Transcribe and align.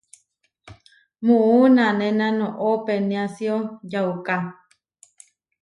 Muú 1.25 1.57
nanéna 1.75 2.27
noʼó 2.39 2.69
peniásio 2.85 3.55
yauká. 3.91 4.35